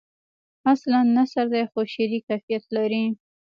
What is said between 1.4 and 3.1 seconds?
دی خو شعری کیفیت لري.